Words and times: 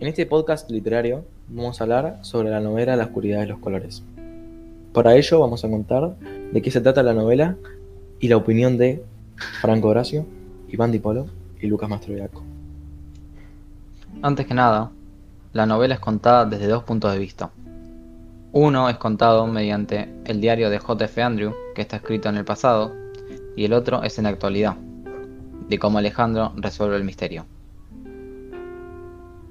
En 0.00 0.06
este 0.06 0.24
podcast 0.24 0.70
literario 0.70 1.26
vamos 1.46 1.78
a 1.78 1.84
hablar 1.84 2.20
sobre 2.22 2.48
la 2.48 2.60
novela 2.60 2.96
La 2.96 3.04
oscuridad 3.04 3.40
de 3.40 3.46
los 3.48 3.58
colores. 3.58 4.02
Para 4.94 5.14
ello 5.14 5.40
vamos 5.40 5.62
a 5.62 5.68
contar 5.68 6.16
de 6.18 6.62
qué 6.62 6.70
se 6.70 6.80
trata 6.80 7.02
la 7.02 7.12
novela 7.12 7.56
y 8.18 8.28
la 8.28 8.38
opinión 8.38 8.78
de 8.78 9.04
Franco 9.60 9.88
Horacio, 9.88 10.24
Iván 10.70 10.90
Di 10.90 11.00
Polo 11.00 11.26
y 11.60 11.66
Lucas 11.66 11.90
Mastroiaco. 11.90 12.42
Antes 14.22 14.46
que 14.46 14.54
nada, 14.54 14.90
la 15.52 15.66
novela 15.66 15.96
es 15.96 16.00
contada 16.00 16.46
desde 16.46 16.66
dos 16.66 16.84
puntos 16.84 17.12
de 17.12 17.18
vista. 17.18 17.50
Uno 18.52 18.88
es 18.88 18.96
contado 18.96 19.46
mediante 19.48 20.08
el 20.24 20.40
diario 20.40 20.70
de 20.70 20.78
J.F. 20.78 21.22
Andrew, 21.22 21.52
que 21.74 21.82
está 21.82 21.96
escrito 21.96 22.30
en 22.30 22.38
el 22.38 22.46
pasado, 22.46 22.94
y 23.54 23.66
el 23.66 23.74
otro 23.74 24.02
es 24.02 24.16
en 24.16 24.24
la 24.24 24.30
actualidad, 24.30 24.76
de 25.68 25.78
cómo 25.78 25.98
Alejandro 25.98 26.54
resuelve 26.56 26.96
el 26.96 27.04
misterio. 27.04 27.44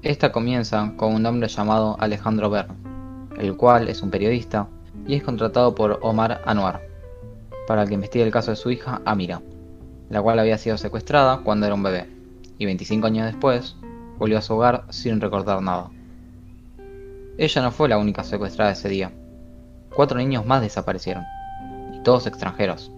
Esta 0.02 0.32
comienza 0.32 0.94
con 0.96 1.14
un 1.14 1.26
hombre 1.26 1.48
llamado 1.48 1.94
Alejandro 2.00 2.48
Bern, 2.48 2.74
el 3.38 3.54
cual 3.54 3.86
es 3.88 4.00
un 4.00 4.10
periodista 4.10 4.66
y 5.06 5.14
es 5.14 5.22
contratado 5.22 5.74
por 5.74 5.98
Omar 6.00 6.40
Anwar 6.46 6.80
para 7.66 7.84
que 7.84 7.92
investigue 7.92 8.24
el 8.24 8.32
caso 8.32 8.50
de 8.50 8.56
su 8.56 8.70
hija 8.70 9.02
Amira, 9.04 9.42
la 10.08 10.22
cual 10.22 10.38
había 10.38 10.56
sido 10.56 10.78
secuestrada 10.78 11.42
cuando 11.44 11.66
era 11.66 11.74
un 11.74 11.82
bebé 11.82 12.08
y 12.56 12.64
25 12.64 13.06
años 13.08 13.26
después 13.26 13.76
volvió 14.18 14.38
a 14.38 14.42
su 14.42 14.54
hogar 14.54 14.84
sin 14.88 15.20
recordar 15.20 15.60
nada. 15.60 15.90
Ella 17.36 17.60
no 17.60 17.70
fue 17.70 17.90
la 17.90 17.98
única 17.98 18.24
secuestrada 18.24 18.72
ese 18.72 18.88
día. 18.88 19.12
Cuatro 19.94 20.16
niños 20.16 20.46
más 20.46 20.62
desaparecieron, 20.62 21.24
y 21.92 22.02
todos 22.02 22.26
extranjeros. 22.26 22.90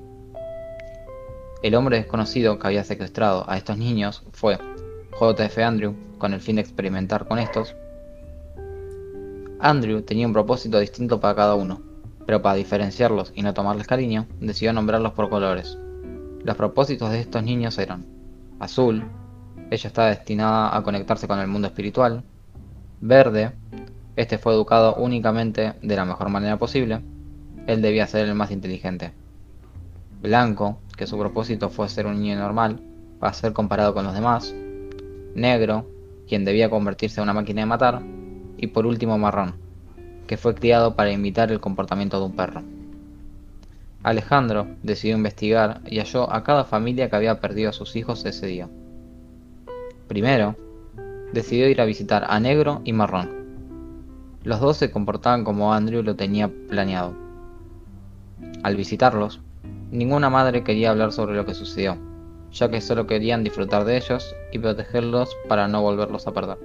El 1.64 1.74
hombre 1.74 1.96
desconocido 1.96 2.60
que 2.60 2.66
había 2.68 2.84
secuestrado 2.84 3.44
a 3.48 3.56
estos 3.56 3.76
niños 3.76 4.22
fue 4.32 4.58
J.F. 5.12 5.64
Andrew, 5.64 5.94
con 6.22 6.32
el 6.34 6.40
fin 6.40 6.54
de 6.54 6.62
experimentar 6.62 7.26
con 7.26 7.40
estos. 7.40 7.74
Andrew 9.58 10.02
tenía 10.02 10.24
un 10.24 10.32
propósito 10.32 10.78
distinto 10.78 11.18
para 11.18 11.34
cada 11.34 11.56
uno, 11.56 11.82
pero 12.24 12.40
para 12.40 12.54
diferenciarlos 12.54 13.32
y 13.34 13.42
no 13.42 13.54
tomarles 13.54 13.88
cariño, 13.88 14.28
decidió 14.38 14.72
nombrarlos 14.72 15.14
por 15.14 15.28
colores. 15.28 15.76
Los 16.44 16.56
propósitos 16.56 17.10
de 17.10 17.18
estos 17.18 17.42
niños 17.42 17.76
eran 17.76 18.06
azul, 18.60 19.02
ella 19.72 19.88
está 19.88 20.06
destinada 20.06 20.76
a 20.76 20.84
conectarse 20.84 21.26
con 21.26 21.40
el 21.40 21.48
mundo 21.48 21.66
espiritual, 21.66 22.22
verde, 23.00 23.50
este 24.14 24.38
fue 24.38 24.54
educado 24.54 24.94
únicamente 24.94 25.74
de 25.82 25.96
la 25.96 26.04
mejor 26.04 26.28
manera 26.28 26.56
posible, 26.56 27.00
él 27.66 27.82
debía 27.82 28.06
ser 28.06 28.28
el 28.28 28.36
más 28.36 28.52
inteligente. 28.52 29.10
Blanco, 30.20 30.78
que 30.96 31.08
su 31.08 31.18
propósito 31.18 31.68
fue 31.68 31.88
ser 31.88 32.06
un 32.06 32.20
niño 32.20 32.38
normal, 32.38 32.80
para 33.18 33.32
ser 33.32 33.52
comparado 33.52 33.92
con 33.92 34.04
los 34.04 34.14
demás, 34.14 34.54
negro, 35.34 35.91
quien 36.32 36.46
debía 36.46 36.70
convertirse 36.70 37.20
en 37.20 37.24
una 37.24 37.34
máquina 37.34 37.60
de 37.60 37.66
matar, 37.66 38.00
y 38.56 38.68
por 38.68 38.86
último 38.86 39.18
marrón, 39.18 39.52
que 40.26 40.38
fue 40.38 40.54
criado 40.54 40.96
para 40.96 41.12
imitar 41.12 41.52
el 41.52 41.60
comportamiento 41.60 42.18
de 42.18 42.24
un 42.24 42.32
perro. 42.34 42.62
Alejandro 44.02 44.66
decidió 44.82 45.14
investigar 45.14 45.82
y 45.84 45.98
halló 45.98 46.32
a 46.32 46.42
cada 46.42 46.64
familia 46.64 47.10
que 47.10 47.16
había 47.16 47.38
perdido 47.38 47.68
a 47.68 47.74
sus 47.74 47.96
hijos 47.96 48.24
ese 48.24 48.46
día. 48.46 48.70
Primero, 50.08 50.56
decidió 51.34 51.68
ir 51.68 51.82
a 51.82 51.84
visitar 51.84 52.24
a 52.26 52.40
Negro 52.40 52.80
y 52.86 52.94
Marrón. 52.94 53.28
Los 54.42 54.58
dos 54.58 54.78
se 54.78 54.90
comportaban 54.90 55.44
como 55.44 55.74
Andrew 55.74 56.02
lo 56.02 56.16
tenía 56.16 56.50
planeado. 56.70 57.14
Al 58.62 58.74
visitarlos, 58.74 59.42
ninguna 59.90 60.30
madre 60.30 60.64
quería 60.64 60.92
hablar 60.92 61.12
sobre 61.12 61.36
lo 61.36 61.44
que 61.44 61.52
sucedió, 61.52 61.98
ya 62.52 62.70
que 62.70 62.80
solo 62.80 63.06
querían 63.06 63.44
disfrutar 63.44 63.84
de 63.84 63.96
ellos 63.96 64.34
y 64.52 64.58
protegerlos 64.58 65.36
para 65.48 65.68
no 65.68 65.82
volverlos 65.82 66.26
a 66.26 66.32
perder. 66.32 66.58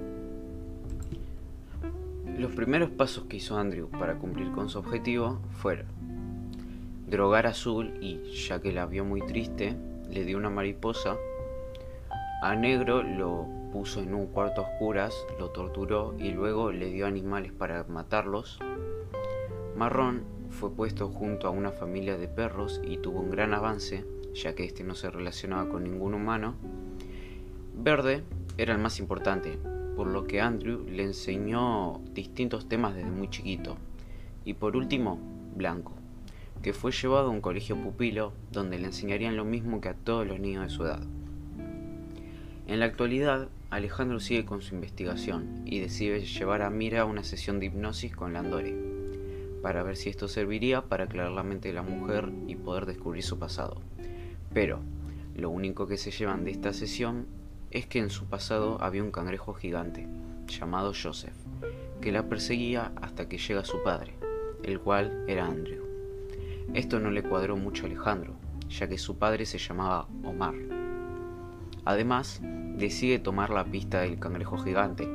Los 2.38 2.52
primeros 2.52 2.90
pasos 2.90 3.24
que 3.24 3.38
hizo 3.38 3.58
Andrew 3.58 3.88
para 3.88 4.16
cumplir 4.16 4.52
con 4.52 4.68
su 4.68 4.78
objetivo 4.78 5.40
fueron 5.50 5.86
drogar 7.08 7.46
a 7.46 7.50
Azul 7.50 7.94
y, 8.00 8.20
ya 8.46 8.60
que 8.60 8.72
la 8.72 8.86
vio 8.86 9.04
muy 9.04 9.22
triste, 9.22 9.76
le 10.10 10.24
dio 10.24 10.36
una 10.36 10.50
mariposa. 10.50 11.16
A 12.42 12.54
Negro 12.54 13.02
lo 13.02 13.46
puso 13.72 14.00
en 14.00 14.14
un 14.14 14.26
cuarto 14.26 14.60
a 14.60 14.68
oscuras, 14.68 15.14
lo 15.38 15.50
torturó 15.50 16.14
y 16.18 16.30
luego 16.30 16.70
le 16.70 16.90
dio 16.90 17.06
animales 17.06 17.52
para 17.52 17.84
matarlos. 17.84 18.58
Marrón 19.76 20.24
fue 20.50 20.70
puesto 20.70 21.08
junto 21.08 21.46
a 21.46 21.50
una 21.50 21.70
familia 21.70 22.16
de 22.16 22.28
perros 22.28 22.80
y 22.86 22.98
tuvo 22.98 23.20
un 23.20 23.30
gran 23.30 23.54
avance, 23.54 24.04
ya 24.34 24.54
que 24.54 24.64
este 24.64 24.84
no 24.84 24.94
se 24.94 25.10
relacionaba 25.10 25.68
con 25.68 25.84
ningún 25.84 26.14
humano. 26.14 26.54
Verde 27.76 28.22
era 28.56 28.72
el 28.72 28.80
más 28.80 28.98
importante, 28.98 29.58
por 29.96 30.06
lo 30.06 30.26
que 30.26 30.40
Andrew 30.40 30.84
le 30.88 31.04
enseñó 31.04 32.00
distintos 32.12 32.68
temas 32.68 32.94
desde 32.94 33.10
muy 33.10 33.30
chiquito. 33.30 33.76
Y 34.44 34.54
por 34.54 34.76
último, 34.76 35.18
Blanco, 35.56 35.92
que 36.62 36.72
fue 36.72 36.92
llevado 36.92 37.28
a 37.28 37.30
un 37.30 37.40
colegio 37.40 37.76
pupilo 37.76 38.32
donde 38.50 38.78
le 38.78 38.86
enseñarían 38.86 39.36
lo 39.36 39.44
mismo 39.44 39.80
que 39.80 39.90
a 39.90 39.94
todos 39.94 40.26
los 40.26 40.40
niños 40.40 40.64
de 40.64 40.70
su 40.70 40.84
edad. 40.84 41.02
En 42.66 42.80
la 42.80 42.86
actualidad, 42.86 43.48
Alejandro 43.70 44.20
sigue 44.20 44.44
con 44.44 44.62
su 44.62 44.74
investigación 44.74 45.62
y 45.64 45.80
decide 45.80 46.24
llevar 46.24 46.62
a 46.62 46.70
Mira 46.70 47.02
a 47.02 47.04
una 47.04 47.24
sesión 47.24 47.60
de 47.60 47.66
hipnosis 47.66 48.14
con 48.14 48.32
Landore, 48.32 48.97
para 49.62 49.82
ver 49.82 49.96
si 49.96 50.08
esto 50.08 50.28
serviría 50.28 50.82
para 50.82 51.04
aclarar 51.04 51.32
la 51.32 51.42
mente 51.42 51.68
de 51.68 51.74
la 51.74 51.82
mujer 51.82 52.30
y 52.46 52.56
poder 52.56 52.86
descubrir 52.86 53.22
su 53.22 53.38
pasado. 53.38 53.80
Pero, 54.52 54.80
lo 55.34 55.50
único 55.50 55.86
que 55.86 55.96
se 55.96 56.10
llevan 56.10 56.44
de 56.44 56.50
esta 56.50 56.72
sesión 56.72 57.26
es 57.70 57.86
que 57.86 57.98
en 57.98 58.10
su 58.10 58.26
pasado 58.26 58.78
había 58.80 59.02
un 59.02 59.10
cangrejo 59.10 59.54
gigante, 59.54 60.08
llamado 60.46 60.92
Joseph, 61.00 61.36
que 62.00 62.12
la 62.12 62.28
perseguía 62.28 62.92
hasta 63.00 63.28
que 63.28 63.38
llega 63.38 63.64
su 63.64 63.82
padre, 63.82 64.14
el 64.62 64.80
cual 64.80 65.24
era 65.28 65.46
Andrew. 65.46 65.84
Esto 66.74 67.00
no 67.00 67.10
le 67.10 67.22
cuadró 67.22 67.56
mucho 67.56 67.84
a 67.84 67.86
Alejandro, 67.86 68.34
ya 68.68 68.88
que 68.88 68.98
su 68.98 69.18
padre 69.18 69.46
se 69.46 69.58
llamaba 69.58 70.06
Omar. 70.24 70.54
Además, 71.84 72.40
decide 72.76 73.18
tomar 73.18 73.50
la 73.50 73.64
pista 73.64 74.00
del 74.00 74.18
cangrejo 74.18 74.58
gigante, 74.58 75.08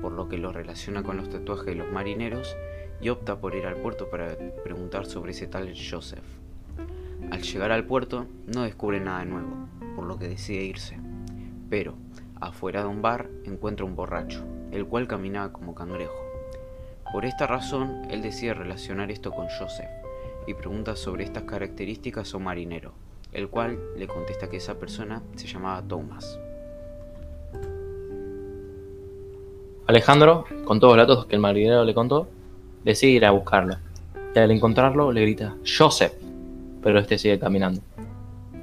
por 0.00 0.12
lo 0.12 0.28
que 0.28 0.38
lo 0.38 0.52
relaciona 0.52 1.02
con 1.02 1.16
los 1.16 1.28
tatuajes 1.28 1.66
de 1.66 1.74
los 1.76 1.90
marineros 1.90 2.56
y 3.00 3.08
opta 3.08 3.40
por 3.40 3.54
ir 3.54 3.66
al 3.66 3.76
puerto 3.76 4.08
para 4.08 4.36
preguntar 4.64 5.06
sobre 5.06 5.32
ese 5.32 5.46
tal 5.46 5.72
Joseph. 5.74 6.24
Al 7.30 7.42
llegar 7.42 7.72
al 7.72 7.84
puerto 7.84 8.26
no 8.46 8.62
descubre 8.62 9.00
nada 9.00 9.24
nuevo, 9.24 9.68
por 9.94 10.04
lo 10.06 10.18
que 10.18 10.28
decide 10.28 10.64
irse. 10.64 10.98
Pero, 11.68 11.94
afuera 12.40 12.82
de 12.82 12.88
un 12.88 13.02
bar 13.02 13.28
encuentra 13.44 13.84
un 13.84 13.94
borracho, 13.94 14.44
el 14.70 14.86
cual 14.86 15.06
caminaba 15.06 15.52
como 15.52 15.74
cangrejo. 15.74 16.16
Por 17.12 17.24
esta 17.24 17.46
razón, 17.46 18.06
él 18.10 18.22
decide 18.22 18.54
relacionar 18.54 19.10
esto 19.10 19.30
con 19.30 19.48
Joseph 19.48 19.88
y 20.46 20.54
pregunta 20.54 20.96
sobre 20.96 21.24
estas 21.24 21.44
características 21.44 22.32
a 22.32 22.36
un 22.36 22.44
marinero, 22.44 22.92
el 23.32 23.48
cual 23.48 23.78
le 23.96 24.06
contesta 24.06 24.48
que 24.48 24.56
esa 24.56 24.78
persona 24.78 25.22
se 25.36 25.46
llamaba 25.46 25.82
Thomas. 25.82 26.38
Alejandro, 29.86 30.44
con 30.64 30.80
todos 30.80 30.96
los 30.96 31.06
datos 31.06 31.26
que 31.26 31.34
el 31.34 31.40
marinero 31.40 31.84
le 31.84 31.94
contó, 31.94 32.28
decide 32.84 33.12
ir 33.12 33.24
a 33.24 33.30
buscarlo. 33.30 33.76
Y 34.34 34.38
al 34.38 34.50
encontrarlo 34.50 35.12
le 35.12 35.22
grita 35.22 35.56
Joseph, 35.66 36.12
pero 36.82 36.98
este 36.98 37.18
sigue 37.18 37.38
caminando. 37.38 37.80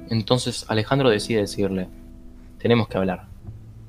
Entonces 0.08 0.64
Alejandro 0.68 1.10
decide 1.10 1.40
decirle, 1.40 1.88
tenemos 2.58 2.88
que 2.88 2.98
hablar. 2.98 3.26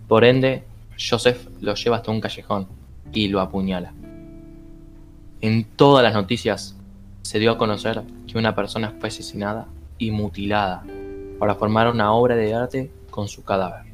Por 0.08 0.24
ende, 0.24 0.64
Joseph 0.98 1.48
lo 1.62 1.76
lleva 1.76 1.98
hasta 1.98 2.12
un 2.12 2.22
callejón 2.22 2.68
y 3.14 3.28
lo 3.28 3.42
apuñala. 3.42 3.94
En 5.42 5.64
todas 5.64 6.04
las 6.04 6.14
noticias 6.14 6.76
se 7.22 7.40
dio 7.40 7.52
a 7.52 7.58
conocer 7.58 8.04
que 8.26 8.38
una 8.38 8.56
persona 8.56 8.96
fue 9.00 9.10
asesinada 9.10 9.68
y 9.98 10.12
mutilada 10.12 10.84
para 11.40 11.56
formar 11.56 11.88
una 11.88 12.12
obra 12.14 12.36
de 12.36 12.54
arte 12.54 12.92
con 13.10 13.28
su 13.28 13.44
cadáver. 13.44 13.86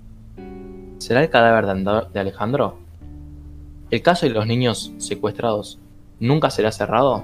¿Será 1.00 1.22
el 1.22 1.30
cadáver 1.30 1.66
de 2.14 2.20
Alejandro? 2.20 2.78
¿El 3.92 4.02
caso 4.02 4.26
de 4.26 4.32
los 4.32 4.48
niños 4.48 4.94
secuestrados 4.98 5.80
nunca 6.20 6.50
será 6.50 6.72
cerrado? 6.72 7.24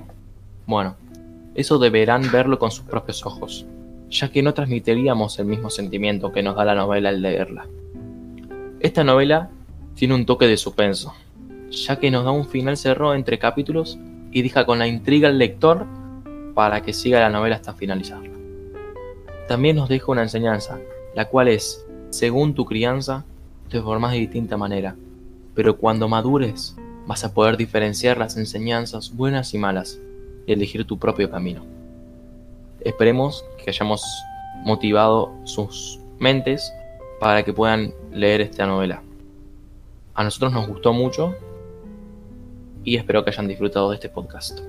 Bueno, 0.65 0.95
eso 1.55 1.79
deberán 1.79 2.31
verlo 2.31 2.59
con 2.59 2.71
sus 2.71 2.85
propios 2.85 3.25
ojos, 3.25 3.65
ya 4.09 4.31
que 4.31 4.43
no 4.43 4.53
transmitiríamos 4.53 5.39
el 5.39 5.45
mismo 5.45 5.69
sentimiento 5.69 6.31
que 6.31 6.43
nos 6.43 6.55
da 6.55 6.65
la 6.65 6.75
novela 6.75 7.09
al 7.09 7.21
leerla. 7.21 7.67
Esta 8.79 9.03
novela 9.03 9.49
tiene 9.95 10.15
un 10.15 10.25
toque 10.25 10.47
de 10.47 10.57
suspenso, 10.57 11.13
ya 11.69 11.99
que 11.99 12.11
nos 12.11 12.23
da 12.23 12.31
un 12.31 12.47
final 12.47 12.77
cerrado 12.77 13.13
entre 13.13 13.39
capítulos 13.39 13.99
y 14.31 14.41
deja 14.41 14.65
con 14.65 14.79
la 14.79 14.87
intriga 14.87 15.27
al 15.27 15.37
lector 15.37 15.85
para 16.53 16.81
que 16.81 16.93
siga 16.93 17.19
la 17.19 17.29
novela 17.29 17.55
hasta 17.55 17.73
finalizarla. 17.73 18.37
También 19.47 19.75
nos 19.75 19.89
deja 19.89 20.11
una 20.11 20.21
enseñanza, 20.21 20.79
la 21.15 21.25
cual 21.25 21.47
es, 21.47 21.85
según 22.11 22.53
tu 22.53 22.65
crianza, 22.65 23.25
te 23.69 23.81
formas 23.81 24.11
de 24.11 24.19
distinta 24.19 24.57
manera, 24.57 24.95
pero 25.55 25.77
cuando 25.77 26.07
madures 26.07 26.75
vas 27.09 27.23
a 27.23 27.33
poder 27.33 27.57
diferenciar 27.57 28.19
las 28.19 28.37
enseñanzas 28.37 29.15
buenas 29.15 29.55
y 29.55 29.57
malas 29.57 29.99
y 30.45 30.53
elegir 30.53 30.85
tu 30.85 30.99
propio 30.99 31.31
camino. 31.31 31.65
Esperemos 32.81 33.43
que 33.57 33.71
hayamos 33.71 34.05
motivado 34.63 35.33
sus 35.43 35.99
mentes 36.19 36.71
para 37.19 37.41
que 37.41 37.51
puedan 37.51 37.95
leer 38.13 38.41
esta 38.41 38.67
novela. 38.67 39.01
A 40.13 40.23
nosotros 40.23 40.53
nos 40.53 40.67
gustó 40.67 40.93
mucho 40.93 41.33
y 42.83 42.95
espero 42.95 43.23
que 43.23 43.31
hayan 43.31 43.47
disfrutado 43.47 43.89
de 43.89 43.95
este 43.95 44.09
podcast. 44.09 44.59